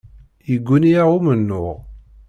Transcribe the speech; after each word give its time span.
Yegguni-aɣ 0.49 1.09
umennuɣ. 1.17 1.67